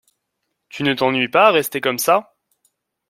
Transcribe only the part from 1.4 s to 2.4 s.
à rester comme ça?